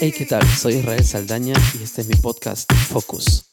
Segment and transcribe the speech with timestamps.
[0.00, 0.44] Hey, ¿qué tal?
[0.48, 3.48] Soy Israel Saldaña y este es mi podcast Focus.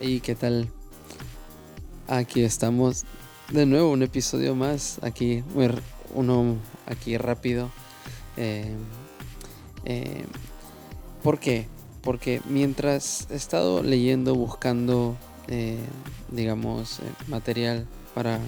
[0.00, 0.68] Hey, ¿qué tal?
[2.08, 3.04] Aquí estamos
[3.50, 4.98] de nuevo, un episodio más.
[5.02, 5.44] Aquí,
[6.14, 6.56] uno
[6.86, 7.70] aquí rápido.
[8.36, 8.74] Eh,
[9.84, 10.24] eh,
[11.22, 11.66] ¿Por qué?
[12.02, 15.16] Porque mientras he estado leyendo, buscando,
[15.48, 15.78] eh,
[16.30, 18.38] digamos, material para,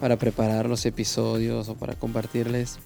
[0.00, 2.78] para preparar los episodios o para compartirles,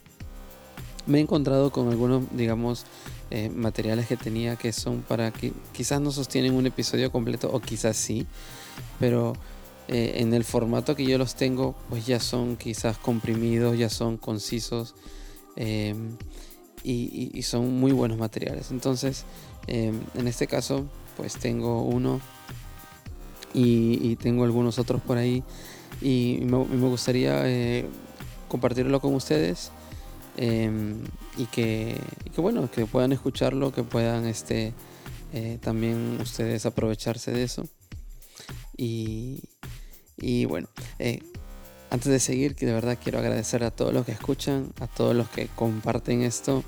[1.07, 2.85] me he encontrado con algunos, digamos,
[3.55, 7.97] materiales que tenía que son para que quizás no sostienen un episodio completo o quizás
[7.97, 8.25] sí,
[9.01, 9.35] pero
[9.89, 14.95] en el formato que yo los tengo, pues ya son quizás comprimidos, ya son concisos
[16.87, 18.71] y, son muy buenos materiales.
[18.71, 19.25] Entonces,
[19.67, 22.21] em, en este caso, pues tengo uno
[23.53, 25.43] y, tengo algunos otros por ahí
[26.01, 27.87] y me, gustaría eh,
[28.49, 29.71] compartirlo con ustedes
[30.37, 31.03] em,
[31.37, 31.99] y, que,
[32.37, 34.73] bueno, que puedan escucharlo, que puedan este,
[35.33, 37.67] eh, también ustedes aprovecharse de eso.
[38.77, 39.43] Y,
[40.19, 41.21] y bueno, eh,
[41.97, 45.17] antes de seguir, que de verdad quiero agradecer a todos los que escuchan, a todos
[45.17, 46.63] los que comparten esto,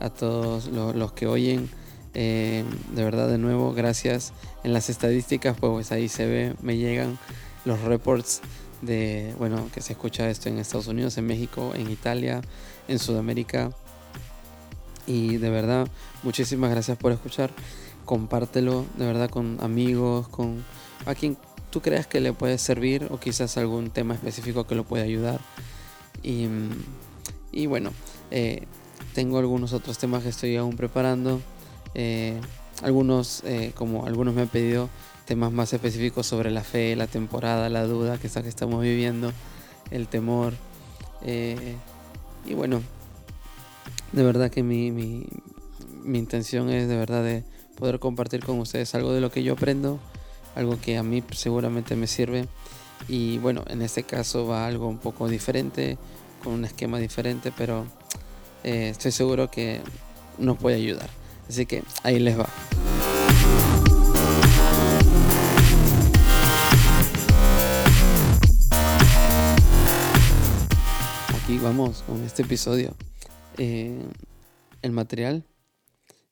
[0.00, 1.70] a todos los, que oyen.
[2.12, 2.62] Eh,
[2.94, 4.34] de verdad, de nuevo, gracias.
[4.64, 7.18] En las estadísticas, pues ahí se ve, me llegan
[7.64, 8.42] los reports
[8.82, 12.42] de, bueno, que se escucha esto en Estados Unidos, en México, en Italia,
[12.86, 13.70] en Sudamérica.
[15.06, 15.88] Y de verdad,
[16.22, 17.50] muchísimas gracias por escuchar.
[18.04, 20.62] Compártelo, de verdad, con amigos, con
[21.06, 21.38] a quien
[21.76, 25.40] tú creas que le puede servir o quizás algún tema específico que lo pueda ayudar.
[26.22, 26.46] Y,
[27.66, 27.90] bueno,
[28.30, 28.62] eh,
[29.12, 31.38] tengo algunos otros temas que estoy aún preparando.
[31.94, 32.40] Eh,
[32.80, 34.88] algunos, eh, como algunos me han pedido,
[35.26, 39.30] temas más específicos sobre la fe, la temporada, la duda que, que estamos viviendo,
[39.90, 40.54] el temor.
[41.26, 42.80] y bueno,
[44.12, 45.26] de verdad que mi, mi,
[46.02, 47.44] mi intención es de verdad de
[47.76, 50.00] poder compartir con ustedes algo de lo que yo aprendo
[50.56, 52.48] algo que a mí seguramente me sirve.
[53.08, 55.98] Y bueno, en este caso va algo un poco diferente,
[56.42, 57.86] con un esquema diferente, pero
[58.64, 59.80] eh, estoy seguro que
[60.38, 61.08] nos puede ayudar.
[61.48, 62.48] Así que ahí les va.
[71.42, 72.94] Aquí vamos con este episodio.
[73.58, 74.02] Eh,
[74.82, 75.44] el material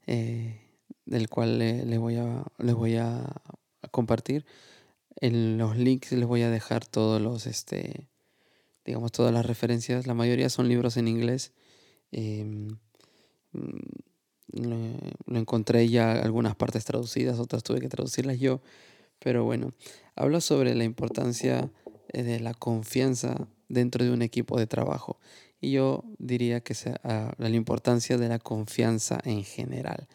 [0.06, 0.60] eh,
[1.04, 2.18] del cual les voy
[2.58, 3.22] les voy a
[3.94, 4.44] compartir.
[5.20, 8.08] En los links les voy a dejar todos los, este,
[8.84, 10.06] digamos, todas las referencias.
[10.06, 11.52] La mayoría son libros en inglés.
[12.10, 12.76] Em,
[13.52, 13.78] mm,
[15.26, 18.60] lo, encontré ya algunas partes traducidas, otras tuve que traducirlas yo.
[19.20, 19.72] Pero bueno,
[20.16, 21.70] habla sobre la importancia
[22.12, 25.18] eh, de la confianza dentro de un equipo de trabajo.
[25.60, 30.08] Y yo diría que sea, ah, la importancia de la confianza en general,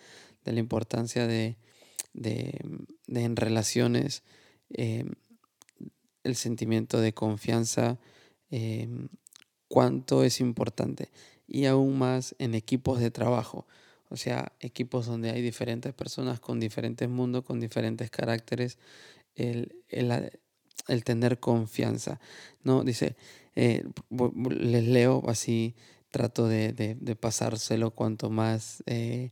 [0.45, 1.57] de la importancia de
[2.13, 2.59] de,
[3.07, 4.23] en relaciones,
[4.71, 5.13] em,
[6.23, 7.99] el sentimiento de confianza,
[8.51, 9.09] em,
[9.67, 11.09] cuánto es importante.
[11.47, 13.67] Y aún más en equipos de trabajo.
[14.09, 18.77] O sea, equipos donde hay diferentes personas con diferentes mundos, con diferentes caracteres,
[19.35, 19.71] el,
[21.03, 22.19] tener confianza.
[22.63, 22.83] ¿no?
[22.83, 23.15] Dice,
[23.55, 23.83] eh,
[24.49, 25.75] les leo así,
[26.09, 29.31] trato de, de pasárselo cuanto más eh,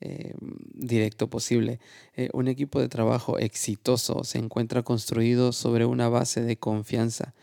[0.00, 1.78] eh, directo posible.
[2.14, 7.34] Eh, un equipo de trabajo exitoso se encuentra construido sobre una base de confianza.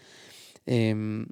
[0.66, 1.28] Em,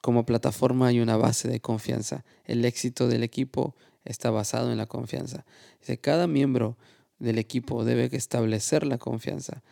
[0.00, 2.24] como plataforma hay una base de confianza.
[2.44, 5.44] El éxito del equipo está basado en la confianza.
[6.00, 6.76] cada miembro
[7.18, 9.62] del equipo debe establecer la confianza,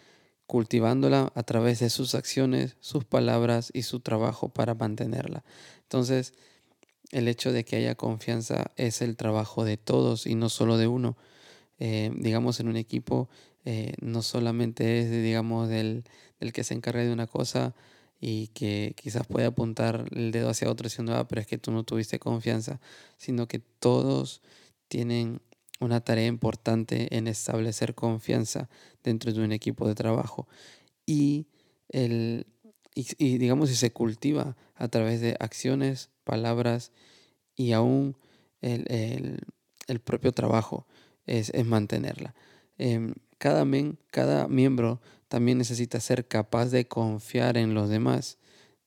[0.47, 5.45] cultivándola a través de sus acciones, sus palabras y su trabajo para mantenerla.
[5.83, 6.35] Entonces,
[7.13, 10.89] el hecho de que haya confianza es el trabajo de todos y no solo de
[10.89, 11.17] uno.
[11.79, 13.29] Eh, digamos, en un equipo
[13.65, 16.05] eh, no solamente es, digamos, del,
[16.53, 17.75] que se encarga de una cosa
[18.21, 21.71] y que quizás puede apuntar el dedo hacia otro diciendo, ah, pero es que tú
[21.71, 22.81] no tuviste confianza,
[23.17, 24.43] sino que todos
[24.89, 25.41] tienen
[25.81, 28.69] una tarea importante en establecer confianza
[29.03, 30.49] dentro de un equipo de trabajo.
[31.05, 31.47] Y,
[31.89, 32.47] el,
[32.95, 36.93] y, y digamos, si se cultiva a través de acciones, palabras
[37.57, 38.17] y aún
[38.61, 40.87] el, propio trabajo
[41.27, 42.35] es, mantenerla.
[42.79, 43.67] Em, cada,
[44.11, 48.39] cada miembro también necesita ser capaz de confiar en los demás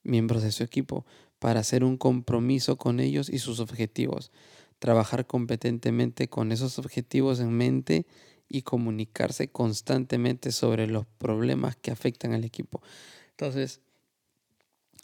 [0.02, 1.04] miembros de su equipo
[1.38, 4.30] para hacer un compromiso con ellos y sus objetivos.
[4.78, 8.06] trabajar competentemente con esos objetivos en mente
[8.46, 12.82] y comunicarse constantemente sobre los problemas que afectan al equipo.
[13.30, 13.80] Entonces,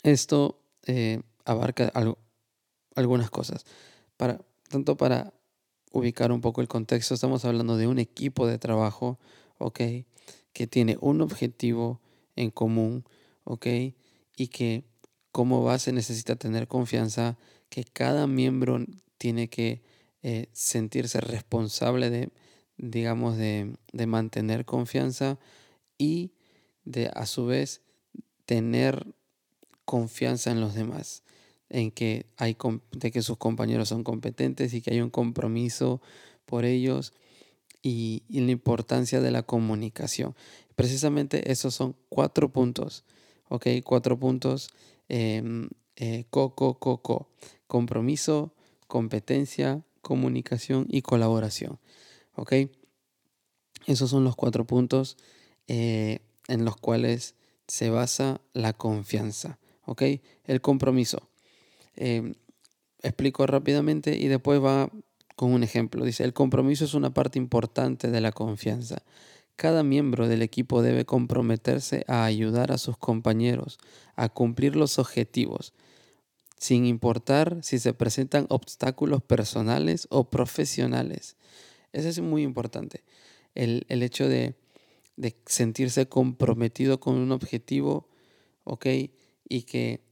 [0.03, 1.91] esto eh, abarca
[2.95, 3.65] algunas cosas.
[4.17, 4.39] Para,
[4.69, 5.33] tanto para
[5.91, 9.19] ubicar un poco el contexto, estamos hablando de un equipo de trabajo,
[9.57, 9.79] ¿ok?
[10.51, 12.01] Que tiene un objetivo
[12.35, 13.05] en común,
[13.43, 13.67] ¿ok?
[14.35, 14.83] Y que
[15.31, 17.37] como base necesita tener confianza,
[17.69, 18.79] que cada miembro
[19.17, 19.81] tiene que
[20.21, 22.29] eh, sentirse responsable de,
[22.77, 25.39] digamos, de, de, mantener confianza
[25.97, 26.33] y
[26.85, 27.81] de a su vez
[28.45, 29.13] tener
[29.85, 31.23] confianza en los demás,
[31.69, 32.57] en que, hay,
[32.91, 36.01] de que sus compañeros son competentes y que hay un compromiso
[36.45, 37.13] por ellos
[37.81, 40.35] y, la importancia de la comunicación.
[40.75, 43.03] Precisamente esos son cuatro puntos,
[43.49, 43.67] ¿ok?
[43.83, 44.69] Cuatro puntos,
[45.09, 46.55] eh, eh, co.
[47.67, 48.53] Compromiso,
[48.87, 51.79] competencia, comunicación y colaboración,
[52.35, 52.53] ¿ok?
[53.87, 55.17] Esos son los cuatro puntos
[55.67, 57.35] eh, en los cuales
[57.67, 60.03] se basa la confianza, ¿ok?
[60.45, 61.29] El compromiso.
[61.95, 62.33] Em,
[63.01, 64.89] explico rápidamente y después va
[65.35, 66.05] con un ejemplo.
[66.05, 69.03] Dice, el compromiso es una parte importante de la confianza.
[69.55, 73.77] Cada miembro del equipo debe comprometerse a ayudar a sus compañeros
[74.15, 75.73] a cumplir los objetivos,
[76.57, 81.35] sin importar si se presentan obstáculos personales o profesionales.
[81.91, 83.03] Eso es muy importante.
[83.53, 84.55] El, hecho de,
[85.17, 88.07] de, sentirse comprometido con un objetivo,
[88.63, 88.87] ¿ok?
[89.47, 90.03] Y que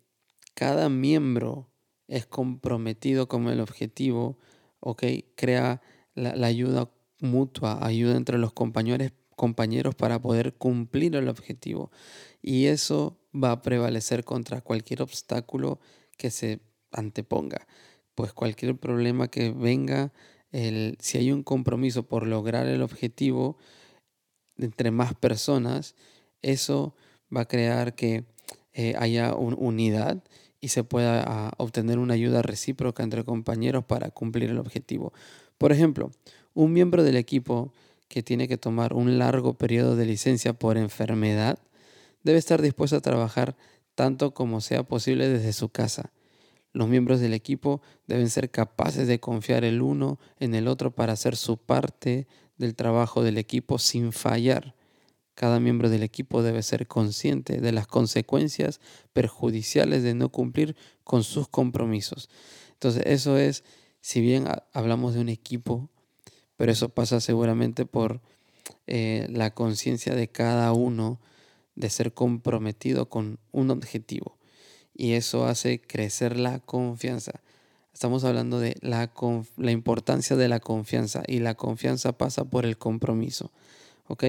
[0.54, 1.70] cada miembro
[2.08, 4.38] es comprometido con el objetivo,
[4.80, 5.04] ¿ok?
[5.36, 5.82] Crea
[6.14, 11.92] la, ayuda mutua, ayuda entre los compañeros, compañeros para poder cumplir el objetivo.
[12.42, 15.80] Y eso va a prevalecer contra cualquier obstáculo
[16.18, 16.60] que se
[16.92, 17.68] anteponga.
[18.16, 20.12] Pues cualquier problema que venga,
[20.52, 23.58] el, si hay un compromiso por lograr el objetivo
[24.58, 25.96] entre más personas,
[26.42, 26.96] eso
[27.36, 28.26] va a crear que
[28.74, 30.24] eh, haya una unidad
[30.60, 35.12] y se pueda ah, obtener una ayuda recíproca entre compañeros para cumplir el objetivo.
[35.58, 36.12] Por ejemplo,
[36.54, 37.74] un miembro del equipo
[38.08, 41.60] que tiene que tomar un largo periodo de licencia por enfermedad
[42.24, 43.56] debe estar dispuesto a trabajar
[43.96, 46.12] tanto como sea posible desde su casa.
[46.74, 51.14] Los miembros del equipo deben ser capaces de confiar el uno en el otro para
[51.14, 52.28] hacer su parte
[52.58, 54.76] del trabajo del equipo sin fallar.
[55.36, 58.80] Cada miembro del equipo debe ser consciente de las consecuencias
[59.14, 62.30] perjudiciales de no cumplir con sus compromisos.
[62.74, 63.64] Entonces, eso es,
[64.02, 65.90] si bien hablamos de un equipo,
[66.58, 68.22] pero eso pasa seguramente por
[68.88, 71.20] eh, la conciencia de cada uno
[71.76, 74.38] de ser comprometido con un objetivo.
[74.94, 77.42] Y eso hace crecer la confianza.
[77.94, 79.12] Estamos hablando de la,
[79.58, 83.52] la importancia de la confianza y la confianza pasa por el compromiso.
[84.08, 84.24] ¿Ok?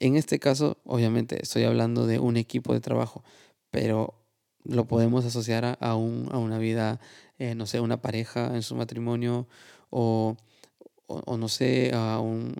[0.00, 3.22] En este caso, obviamente, estoy hablando de un equipo de trabajo,
[3.70, 4.14] pero
[4.64, 7.00] lo podemos asociar a, una vida,
[7.38, 9.46] eh, no sé, una pareja en su matrimonio
[9.90, 10.36] o,
[11.06, 12.54] no sé, a un,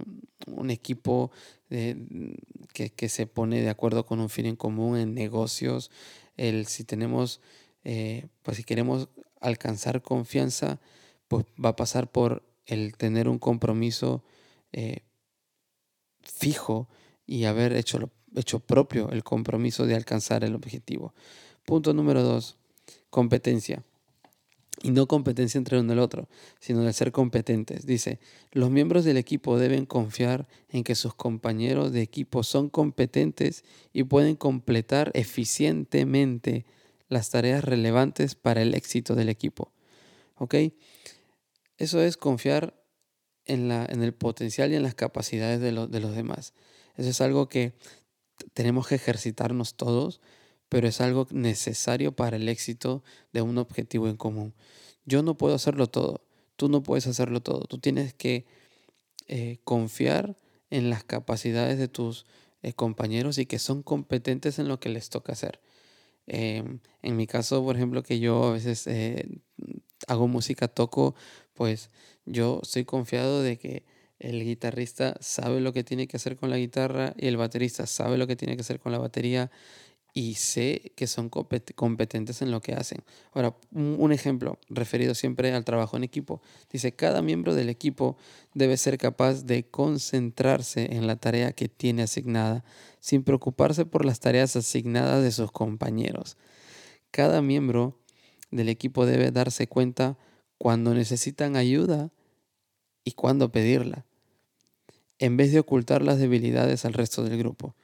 [0.68, 1.30] equipo
[1.70, 5.90] que, se pone de acuerdo con un fin en común en negocios.
[6.36, 7.40] El, si tenemos,
[7.84, 9.08] eh, pues si queremos
[9.40, 10.78] alcanzar confianza,
[11.26, 14.22] pues va a pasar por el tener un compromiso
[14.72, 15.04] eh,
[16.22, 16.88] fijo
[17.30, 21.14] y haber hecho, hecho propio el compromiso de alcanzar el objetivo.
[21.64, 22.56] Punto número dos,
[23.08, 23.84] competencia.
[24.82, 27.86] Y no competencia entre uno y el otro, sino de ser competentes.
[27.86, 28.18] Dice,
[28.50, 34.02] los miembros del equipo deben confiar en que sus compañeros de equipo son competentes y
[34.02, 36.66] pueden completar eficientemente
[37.08, 39.70] las tareas relevantes para el éxito del equipo.
[40.36, 40.56] ¿Ok?
[41.78, 42.82] Eso es confiar
[43.44, 46.54] en, la, en el potencial y en las capacidades de, de los demás.
[47.00, 47.72] Eso es algo que
[48.52, 50.20] tenemos que ejercitarnos todos,
[50.68, 53.02] pero es algo necesario para el éxito
[53.32, 54.54] de un objetivo en común.
[55.06, 56.20] Yo no puedo hacerlo todo,
[56.56, 58.44] tú no puedes hacerlo todo, tú tienes que
[59.28, 60.36] eh, confiar
[60.68, 62.26] en las capacidades de tus
[62.62, 65.58] eh, compañeros y que son competentes en lo que les toca hacer.
[66.26, 69.40] Em, en mi caso, por ejemplo, que yo a veces eh,
[70.06, 71.14] hago música, toco,
[71.54, 71.88] pues
[72.26, 73.84] yo estoy confiado de que
[74.20, 78.18] el guitarrista sabe lo que tiene que hacer con la guitarra y el baterista sabe
[78.18, 79.50] lo que tiene que hacer con la batería
[80.12, 83.02] y sé que son competentes en lo que hacen.
[83.32, 86.42] Ahora, un ejemplo referido siempre al trabajo en equipo.
[86.70, 88.16] Dice, cada miembro del equipo
[88.54, 92.64] debe ser capaz de concentrarse en la tarea que tiene asignada,
[92.98, 96.36] sin preocuparse por las tareas asignadas de sus compañeros.
[97.10, 97.98] Cada miembro
[98.50, 100.18] del equipo debe darse cuenta
[100.58, 102.10] cuando necesitan ayuda
[103.04, 104.06] y cuándo pedirla,
[105.20, 107.76] en vez de ocultar las debilidades al resto del grupo.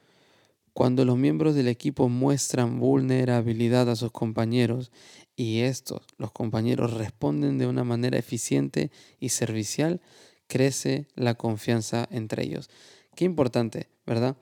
[0.73, 4.91] Cuando los miembros del equipo muestran vulnerabilidad a sus compañeros
[5.35, 10.01] y estos, los compañeros, responden de una manera eficiente y servicial,
[10.47, 12.69] crece la confianza entre ellos.
[13.15, 14.35] Qué importante, ¿verdad?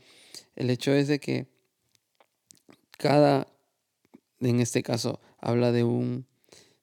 [0.56, 1.48] El hecho es de que
[2.98, 3.48] cada,
[4.40, 6.26] en este caso, habla de un,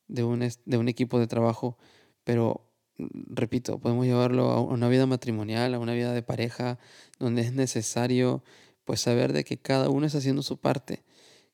[0.09, 1.79] de un, de un equipo de trabajo,
[2.25, 2.72] pero
[3.11, 6.79] repito, podemos llevarlo a una vida matrimonial, a una vida de pareja,
[7.19, 8.43] donde es necesario
[8.85, 11.03] pues saber de que cada uno está haciendo su parte,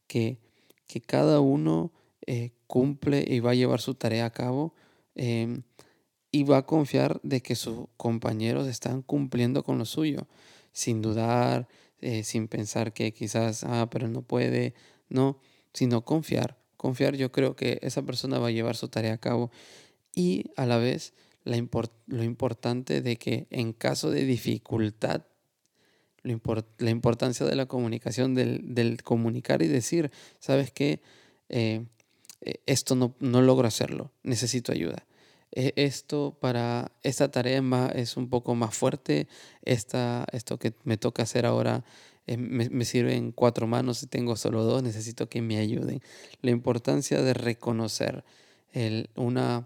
[0.07, 0.39] que,
[0.87, 1.93] que cada uno
[2.27, 4.75] eh, cumple y va a llevar su tarea a cabo
[5.15, 5.63] em,
[6.31, 10.27] y va a confiar de que sus compañeros están cumpliendo con lo suyo,
[10.73, 11.69] sin dudar,
[12.01, 14.75] eh, sin pensar que quizás, ah, pero no puede,
[15.09, 15.41] no,
[15.73, 16.59] sino confiar.
[16.77, 19.51] Confiar, yo creo que esa persona va a llevar su tarea a cabo
[20.15, 21.15] y a la vez
[21.49, 21.57] la
[22.07, 25.23] lo importante de que en caso de dificultad
[26.23, 31.01] la importancia de la comunicación, del, comunicar y decir, ¿sabes qué?
[31.49, 31.85] Eh,
[32.43, 35.07] eh, esto no, no, logro hacerlo, necesito ayuda.
[35.53, 37.63] E, esto para esta tarea
[37.95, 39.29] es un poco más fuerte,
[39.63, 41.85] esta, esto que me toca hacer ahora
[42.27, 46.03] eh, me, me sirve en cuatro manos tengo solo dos, necesito que me ayuden.
[46.43, 48.25] La importancia de reconocer
[48.73, 49.65] el, una,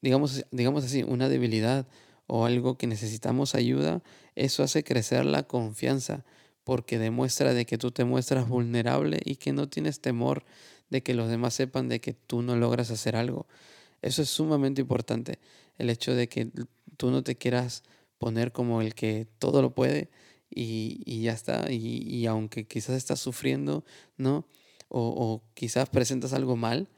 [0.00, 1.86] digamos, digamos así, una debilidad
[2.26, 4.02] o algo que necesitamos ayuda,
[4.34, 6.24] eso hace crecer la confianza
[6.62, 10.44] porque demuestra de que tú te muestras vulnerable y que no tienes temor
[10.90, 13.46] de que los demás sepan de que tú no logras hacer algo.
[14.02, 15.38] Eso es sumamente importante,
[15.78, 16.50] el hecho de que
[16.96, 17.82] tú no te quieras
[18.18, 20.10] poner como el que todo lo puede
[20.50, 23.84] y, ya está, y, aunque quizás estás sufriendo,
[24.16, 24.46] ¿no?
[24.88, 26.88] O, o quizás presentas algo mal,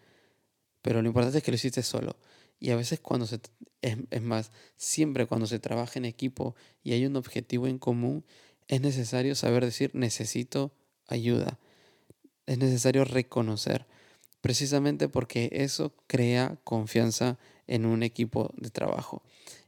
[0.83, 2.17] pero lo importante es que lo hiciste solo.
[2.61, 3.41] Y a veces cuando se,
[3.83, 8.25] es, más, siempre cuando se trabaja en equipo y hay un objetivo en común,
[8.69, 10.73] es necesario saber decir necesito
[11.09, 11.59] ayuda.
[12.47, 13.87] Es necesario reconocer,
[14.41, 19.23] precisamente porque eso crea confianza en un equipo de trabajo.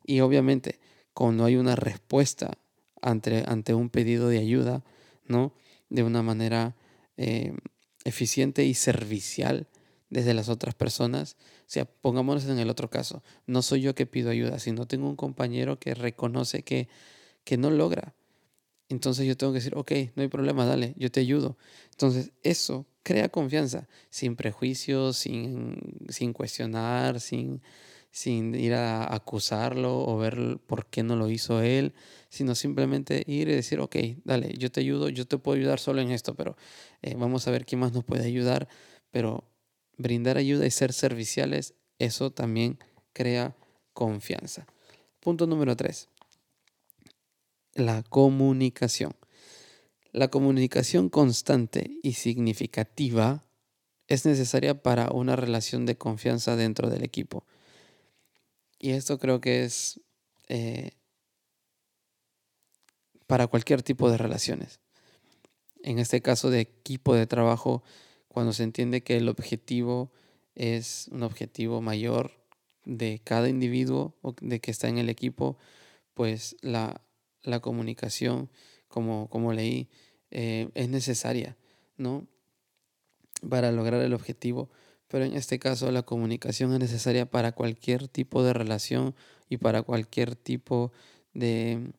[0.05, 0.79] Y obviamente,
[1.15, 2.59] cuando hay una respuesta
[3.01, 4.85] ante, ante un pedido de ayuda,
[5.27, 5.53] ¿no?
[5.89, 6.77] De una manera
[7.17, 7.55] eh,
[8.05, 9.67] eficiente y servicial,
[10.13, 11.37] desde las otras personas.
[11.61, 13.23] O sea, pongámonos en el otro caso.
[13.47, 16.89] No soy yo que pido ayuda, sino tengo un compañero que reconoce que,
[17.45, 18.15] que no logra.
[18.91, 21.57] Entonces yo tengo que decir, ok, no hay problema, dale, yo te ayudo.
[21.93, 25.79] Entonces eso crea confianza, sin prejuicios, sin,
[26.11, 27.63] sin cuestionar, sin,
[28.11, 31.95] sin ir a acusarlo o ver por qué no lo hizo él,
[32.29, 36.03] sino simplemente ir y decir, ok, dale, yo te ayudo, yo te puedo ayudar solo
[36.03, 36.57] en esto, pero
[37.01, 38.69] eh, vamos a ver quién más nos puede ayudar,
[39.11, 39.52] pero
[39.97, 42.79] brindar ayuda y ser serviciales, eso también
[43.13, 43.57] crea
[43.93, 44.67] confianza.
[45.21, 46.09] Punto número tres,
[47.75, 49.15] la comunicación.
[50.13, 53.47] La comunicación constante y significativa
[54.09, 57.47] es necesaria para una relación de confianza dentro del equipo.
[58.79, 60.01] Y esto creo que es
[60.49, 60.91] eh,
[63.27, 64.81] para cualquier tipo de relaciones.
[65.83, 67.83] En este caso de equipo de trabajo,
[68.33, 70.11] cuando se entiende que el objetivo
[70.55, 72.33] es un objetivo mayor
[72.87, 75.59] de cada individuo o de que está en el equipo,
[76.15, 77.03] pues la,
[77.61, 78.51] comunicación,
[78.89, 79.91] como, como leí,
[80.31, 81.59] eh, es necesaria,
[81.99, 82.27] ¿no?
[83.47, 84.71] Para lograr el objetivo.
[85.09, 89.15] Pero en este caso la comunicación es necesaria para cualquier tipo de relación
[89.51, 90.91] y para cualquier tipo
[91.35, 91.93] de,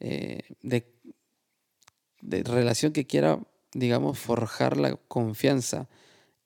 [0.00, 3.46] eh, de relación que quiera
[3.78, 5.88] digamos, forjar la confianza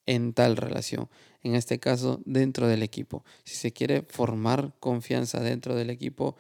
[0.06, 1.08] en tal relación.
[1.42, 3.25] En este caso, dentro del equipo.
[3.44, 6.37] Si se quiere formar confianza dentro del equipo,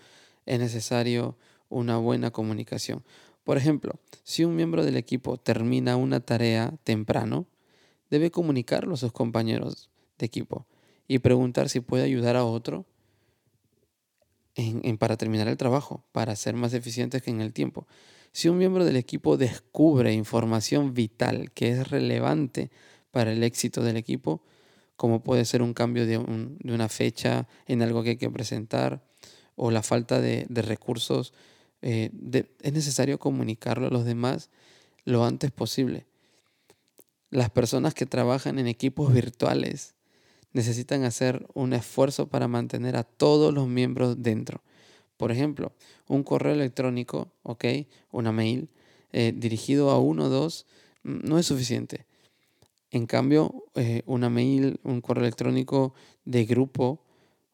[0.46, 1.36] es necesario
[1.68, 3.04] una buena comunicación.
[3.44, 7.46] Por ejemplo, si un miembro del equipo termina una tarea temprano,
[8.10, 10.66] debe comunicarlo a sus compañeros de equipo
[11.06, 12.84] y preguntar si puede ayudar a otro
[14.56, 17.86] en, para terminar el trabajo, para ser más eficientes que en el tiempo.
[18.32, 22.70] Si un miembro del equipo descubre información vital que es relevante
[23.10, 24.42] para el éxito del equipo,
[24.96, 29.02] como puede ser un cambio de, una fecha en algo que hay que presentar
[29.56, 31.32] o la falta de, recursos,
[31.82, 32.10] eh,
[32.60, 34.50] es necesario comunicarlo a los demás
[35.04, 36.06] lo antes posible.
[37.30, 39.94] Las personas que trabajan en equipos virtuales
[40.52, 44.62] necesitan hacer un esfuerzo para mantener a todos los miembros dentro.
[45.20, 45.72] Por ejemplo,
[46.08, 47.66] un correo electrónico, ¿ok?
[48.10, 48.70] Una mail
[49.12, 50.64] eh, dirigido a uno o dos
[51.02, 52.06] no es suficiente.
[52.90, 55.92] En cambio, eh, una mail, un correo electrónico
[56.24, 57.04] de grupo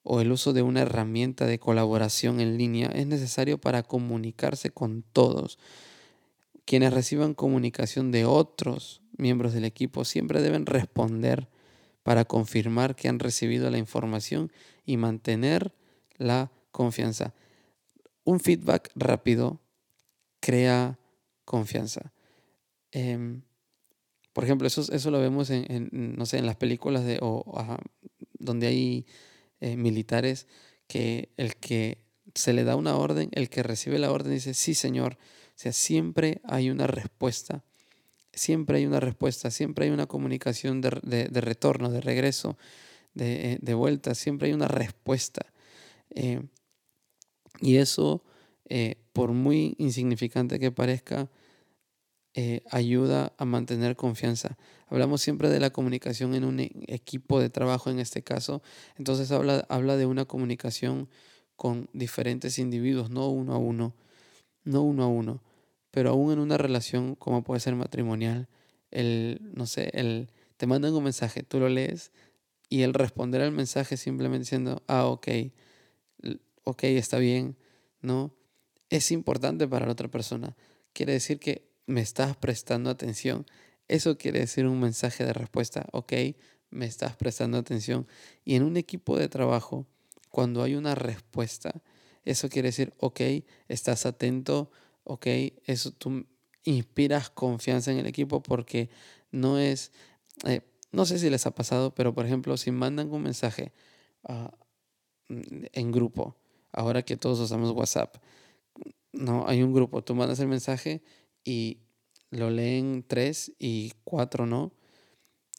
[0.04, 5.02] o el uso de una herramienta de colaboración en línea es necesario para comunicarse con
[5.12, 5.58] todos.
[6.66, 11.48] Quienes reciban comunicación de otros miembros del equipo siempre deben responder
[12.04, 14.52] para confirmar que han recibido la información
[14.84, 15.72] y mantener
[16.16, 17.34] la confianza.
[18.26, 19.60] Un feedback rápido
[20.40, 20.98] crea
[21.44, 22.12] confianza.
[22.90, 23.42] Em,
[24.32, 27.78] por ejemplo, eso, eso lo vemos en, no sé, en las películas de, o,
[28.36, 29.06] donde hay
[29.60, 30.48] eh, militares
[30.88, 31.98] que el que
[32.34, 35.14] se le da una orden, el que recibe la orden dice, sí señor.
[35.14, 37.62] O sea, siempre hay una respuesta,
[38.32, 40.90] siempre hay una respuesta, siempre hay una comunicación de,
[41.40, 42.58] retorno, de regreso,
[43.14, 45.46] de, de, vuelta, siempre hay una respuesta.
[46.10, 46.42] Eh,
[47.60, 48.22] y eso,
[48.68, 51.30] eh, por muy insignificante que parezca,
[52.34, 54.58] eh, ayuda a mantener confianza.
[54.88, 58.62] Hablamos siempre de la comunicación en un e, equipo de trabajo en este caso.
[58.98, 61.08] Entonces habla, habla de una comunicación
[61.56, 63.94] con diferentes individuos, no uno a uno,
[64.64, 65.42] no uno a uno,
[65.90, 68.48] pero aún en una relación como puede ser matrimonial,
[68.90, 72.12] el, no sé, el, te mandan un mensaje, tú lo lees
[72.68, 75.28] y el responder al mensaje simplemente diciendo, ah, ok,
[76.66, 77.56] ok, está bien,
[78.00, 78.34] ¿no?
[78.90, 80.56] Es importante para la otra persona.
[80.92, 83.46] Quiere decir que me estás prestando atención.
[83.86, 86.12] Eso quiere decir un mensaje de respuesta, ok,
[86.70, 88.08] me estás prestando atención.
[88.44, 89.86] Y en un equipo de trabajo,
[90.30, 91.82] cuando hay una respuesta,
[92.24, 93.20] eso quiere decir, ok,
[93.68, 94.72] estás atento,
[95.04, 95.26] ok,
[95.66, 96.26] eso tú
[96.64, 98.90] inspiras confianza en el equipo porque
[99.30, 99.92] no es,
[100.44, 103.72] eh, no sé si les ha pasado, pero por ejemplo, si mandan un mensaje
[104.24, 104.52] ah,
[105.28, 106.36] en grupo,
[106.76, 108.16] ahora que todos usamos WhatsApp,
[109.12, 111.02] no, hay un grupo, tú mandas el mensaje
[111.42, 111.78] y
[112.30, 114.72] lo leen tres y cuatro no,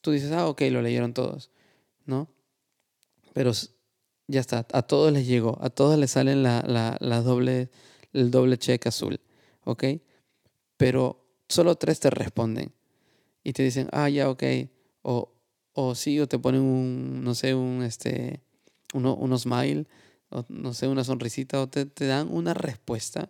[0.01, 1.51] tú dices, ah, ok, lo leyeron todos,
[2.05, 2.29] ¿no?
[3.33, 3.51] Pero
[4.27, 6.63] ya está, a todos les llegó, a todos les salen la,
[6.99, 7.69] la, doble,
[8.13, 9.19] el doble check azul,
[9.63, 9.85] ¿ok?
[10.77, 12.73] Pero solo tres te responden
[13.43, 14.43] y te dicen, ah, ya, ok,
[15.01, 15.33] o,
[15.73, 18.41] o sí, o te ponen un, no sé, un, este,
[18.93, 19.87] uno, un smile,
[20.49, 23.29] no sé, una sonrisita, o te, te dan una respuesta,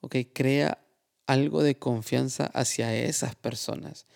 [0.00, 0.78] ok, crea
[1.26, 4.06] algo de confianza hacia esas personas.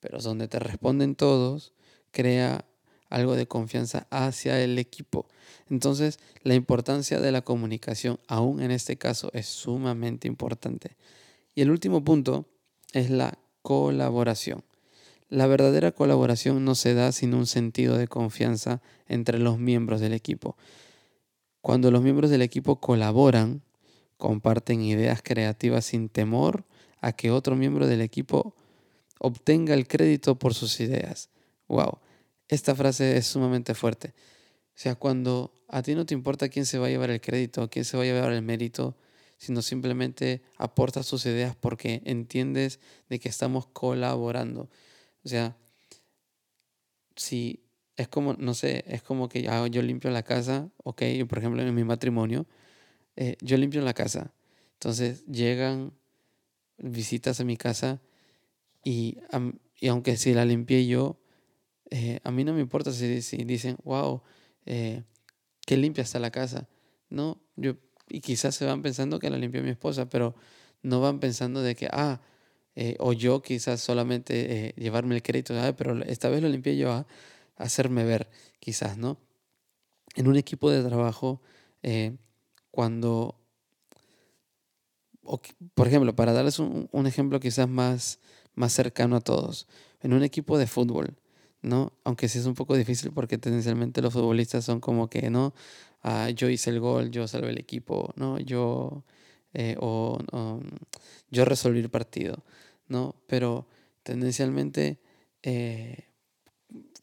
[0.00, 1.72] Pero donde te responden todos,
[2.10, 2.64] crea
[3.08, 5.26] algo de confianza hacia el equipo.
[5.70, 10.96] Entonces, la importancia de la comunicación, aún en este caso, es sumamente importante.
[11.54, 12.46] Y el último punto
[12.92, 14.62] es la colaboración.
[15.28, 20.14] La verdadera colaboración no se da sin un sentido de confianza entre los miembros del
[20.14, 20.56] equipo.
[21.68, 23.60] Cuando los miembros del equipo colaboran,
[24.16, 26.64] comparten ideas creativas sin temor
[27.02, 28.54] a que otro miembro del equipo
[29.18, 31.28] obtenga el crédito por sus ideas.
[31.68, 31.98] Wow,
[32.48, 34.14] esta frase es sumamente fuerte.
[34.68, 37.68] O sea, cuando a ti no te importa quién se va a llevar el crédito,
[37.68, 38.96] quién se va a llevar el mérito,
[39.36, 44.70] sino simplemente aportas tus ideas porque entiendes de que estamos colaborando.
[45.22, 45.54] O sea,
[47.14, 47.67] si
[47.98, 51.74] es como, no sé, es como que yo limpio la casa, ok, por ejemplo en
[51.74, 52.46] mi matrimonio,
[53.16, 54.32] eh, yo limpio la casa.
[54.74, 55.92] Entonces llegan
[56.78, 58.00] visitas a mi casa
[58.84, 59.18] y,
[59.80, 61.18] y aunque si la limpié yo,
[61.90, 64.22] eh, a mí no me importa si, si dicen, wow,
[64.64, 65.02] eh,
[65.66, 66.68] qué limpia está la casa.
[67.10, 70.36] No, yo, y quizás se van pensando que la limpió mi esposa, pero
[70.82, 72.20] no van pensando de que, ah,
[73.00, 77.08] o yo quizás solamente llevarme el crédito, pero esta vez lo limpié yo a,
[77.58, 79.18] hacerme ver, quizás, ¿no?
[80.14, 81.42] En un equipo de trabajo,
[82.70, 83.36] cuando,
[85.74, 88.20] por ejemplo, para darles un, ejemplo quizás más,
[88.54, 89.66] más cercano a todos,
[90.00, 91.16] en un equipo de fútbol,
[91.62, 91.92] ¿no?
[92.04, 95.54] Aunque sí es un poco difícil porque tendencialmente los futbolistas son como que, ¿no?
[96.02, 98.38] Ah, yo hice el gol, yo salvé el equipo, ¿no?
[98.38, 99.04] Yo,
[99.54, 100.18] eh, o,
[101.30, 102.44] yo resolví el partido,
[102.86, 103.16] ¿no?
[103.26, 103.66] Pero
[104.02, 105.00] tendencialmente
[105.42, 106.07] eh,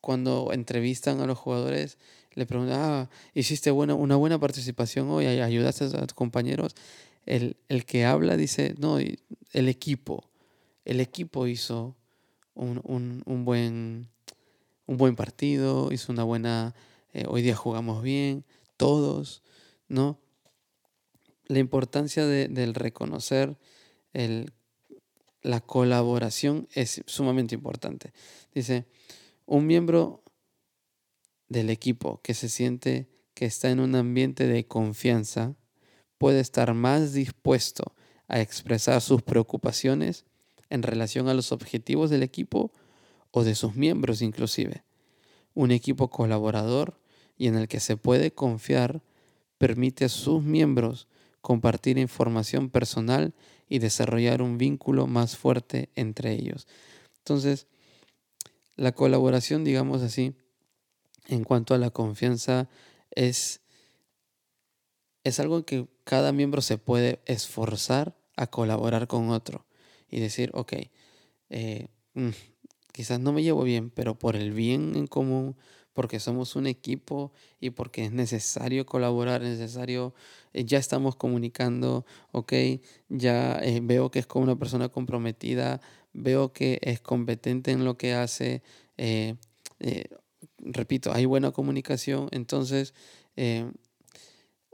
[0.05, 1.97] cuando entrevistan a los jugadores,
[2.35, 6.75] le preguntan, ah, hiciste buena, una buena participación hoy, ayudaste a tus compañeros.
[7.25, 7.55] El,
[7.87, 10.29] que habla dice, no, el equipo,
[10.85, 11.95] el equipo hizo
[12.53, 14.09] un, buen,
[14.85, 16.75] un buen partido, hizo una buena,
[17.11, 18.45] eh, hoy día jugamos bien,
[18.77, 19.41] todos,
[19.87, 20.19] ¿no?
[21.47, 23.57] La importancia del reconocer
[24.13, 24.53] el,
[25.41, 28.13] la colaboración es sumamente importante.
[28.53, 28.85] Dice,
[29.45, 30.23] un miembro
[31.47, 35.55] del equipo que se siente que está en un ambiente de confianza
[36.17, 37.93] puede estar más dispuesto
[38.27, 40.25] a expresar sus preocupaciones
[40.69, 42.71] en relación a los objetivos del equipo
[43.31, 44.83] o de sus miembros inclusive.
[45.53, 46.99] Un equipo colaborador
[47.37, 49.03] y en el que se puede confiar
[49.57, 51.07] permite a sus miembros
[51.41, 53.33] compartir información personal
[53.69, 56.67] y desarrollar un vínculo más fuerte entre ellos.
[57.19, 57.67] Entonces,
[58.75, 60.35] la colaboración, digamos así,
[61.27, 62.69] en cuanto a la confianza,
[63.11, 63.61] es,
[65.23, 69.65] es algo que cada miembro se puede esforzar a colaborar con otro
[70.09, 70.73] y decir, ok,
[71.49, 72.29] eh, mm,
[72.91, 75.55] quizás no me llevo bien, pero por el bien en común,
[75.93, 80.13] porque somos un equipo y porque es necesario colaborar, es necesario,
[80.53, 82.53] eh, ya estamos comunicando, ok,
[83.07, 85.79] ya eh, veo que es con una persona comprometida,
[86.15, 88.63] veo que es competente en lo que hace,
[90.59, 92.93] repito, hay buena comunicación, entonces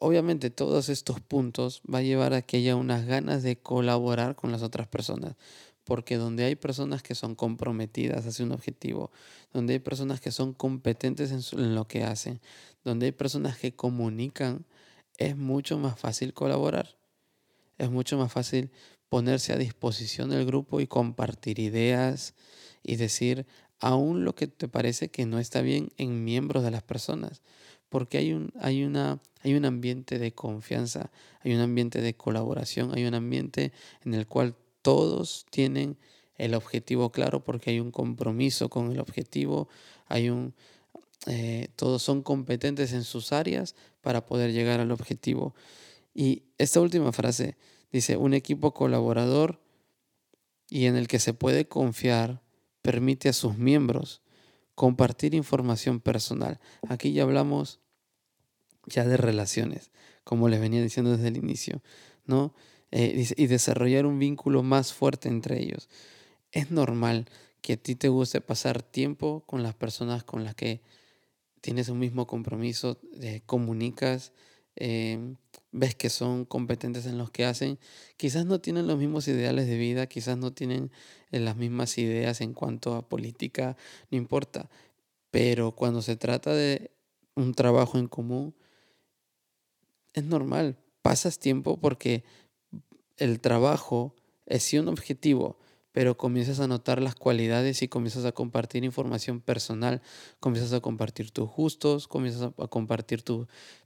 [0.03, 4.51] Obviamente todos estos puntos va a llevar a que haya unas ganas de colaborar con
[4.51, 5.35] las otras personas,
[5.83, 9.11] porque donde hay personas que son comprometidas hacia un objetivo,
[9.53, 12.41] donde hay personas que son competentes en, lo que hacen,
[12.83, 14.65] donde hay personas que comunican,
[15.19, 16.97] es mucho más fácil colaborar.
[17.77, 18.71] Es mucho más fácil
[19.11, 22.33] ponerse a disposición del grupo y compartir ideas
[22.81, 23.45] y decir
[23.81, 27.41] aún lo que te parece que no está bien en miembros de las personas
[27.91, 32.93] porque hay un, hay, una, hay un ambiente de confianza, hay un ambiente de colaboración,
[32.95, 33.73] hay un ambiente
[34.05, 35.97] en el cual todos tienen
[36.37, 39.67] el objetivo claro porque hay un compromiso con el objetivo,
[40.07, 40.53] hay un,
[41.27, 45.53] eh, todos son competentes en sus áreas para poder llegar al objetivo.
[46.13, 47.57] Y esta última frase
[47.91, 49.61] dice, un equipo colaborador
[50.69, 52.41] y en el que se puede confiar
[52.81, 54.21] permite a sus miembros
[54.75, 56.59] compartir información personal.
[56.87, 57.79] Aquí ya hablamos
[58.85, 59.91] ya de relaciones,
[60.23, 61.81] como les venía diciendo desde el inicio,
[62.25, 62.53] ¿no?
[62.91, 65.89] Eh, y desarrollar un vínculo más fuerte entre ellos.
[66.51, 67.27] Es normal
[67.61, 70.81] que a ti te guste pasar tiempo con las personas con las que
[71.61, 74.33] tienes un mismo compromiso, eh, comunicas,
[74.75, 75.37] em,
[75.71, 77.79] ves que son competentes en lo que hacen.
[78.17, 80.91] Quizás no tienen los mismos ideales de vida, quizás no tienen
[81.31, 83.77] eh, las mismas ideas en cuanto a política,
[84.09, 84.69] no importa.
[85.31, 86.91] Pero cuando se trata de
[87.35, 88.53] un trabajo en común,
[90.13, 92.23] es normal, pasas tiempo porque
[93.17, 95.57] el trabajo es sí un objetivo,
[95.91, 100.01] pero comienzas a notar las cualidades y comienzas a compartir información personal,
[100.39, 103.23] comienzas a compartir tus gustos, comienzas a, compartir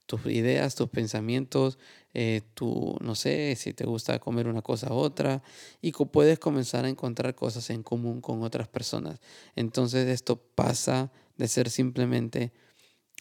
[0.05, 1.77] tus ideas, tus pensamientos,
[2.13, 5.43] eh, tu, no sé, si te gusta comer una cosa u otra,
[5.81, 9.19] y puedes comenzar a encontrar cosas en común con otras personas.
[9.55, 12.53] Entonces esto pasa de ser simplemente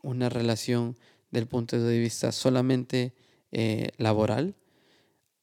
[0.03, 0.97] una relación
[1.31, 3.15] del punto de vista solamente
[3.51, 4.55] eh, laboral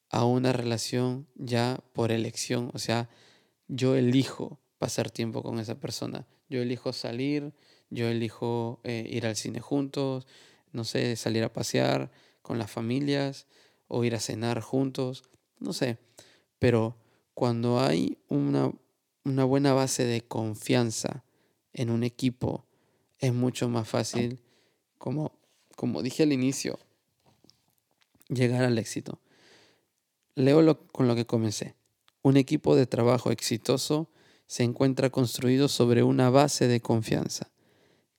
[0.08, 2.70] a una relación ya por elección.
[2.74, 3.08] O sea,
[3.68, 6.26] yo elijo pasar tiempo con esa persona.
[6.48, 7.54] Yo elijo salir,
[7.90, 10.26] yo elijo eh, ir al cine juntos,
[10.72, 12.10] no sé, salir a pasear
[12.42, 13.46] con las familias
[13.88, 15.24] o ir a cenar juntos,
[15.58, 15.98] no sé.
[16.58, 16.96] Pero
[17.34, 18.72] cuando hay una,
[19.24, 21.24] una buena base de confianza
[21.72, 22.66] en un equipo,
[23.18, 24.40] es mucho más fácil
[24.98, 25.32] como
[25.76, 26.78] como dije al inicio,
[28.28, 29.18] llegar al éxito.
[30.34, 31.74] Leo con lo que comencé.
[32.22, 34.08] Un equipo de trabajo exitoso
[34.46, 37.50] se encuentra construido sobre una base de confianza.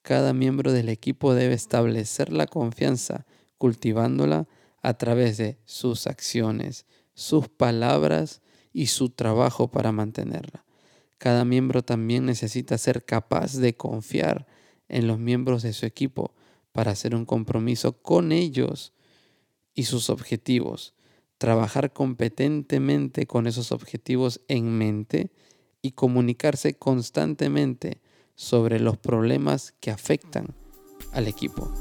[0.04, 3.26] Cada miembro del equipo debe establecer la confianza
[3.58, 4.50] cultivándola
[4.82, 8.42] a través de sus acciones, sus palabras
[8.74, 10.66] y su trabajo para mantenerla.
[11.18, 14.46] Cada miembro también necesita ser capaz de confiar
[14.90, 16.36] en los miembros de su equipo
[16.74, 18.92] para hacer un compromiso con ellos
[19.74, 20.96] y sus objetivos,
[21.38, 25.32] trabajar competentemente con esos objetivos en mente
[25.82, 28.02] y comunicarse constantemente
[28.36, 30.56] sobre los problemas que afectan
[31.12, 31.72] al equipo.